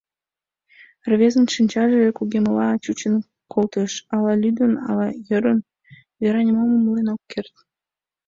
Рвезын 1.09 1.45
шинчаже 1.53 1.99
кугеммыла 2.17 2.69
чучын 2.83 3.15
колтыш: 3.53 3.91
ала 4.15 4.33
лӱдын, 4.41 4.73
ала 4.89 5.07
ӧрын, 5.35 5.59
Вера 6.21 6.41
нимом 6.45 6.69
умылен 6.77 7.07
ок 7.15 7.21
керт. 7.31 7.53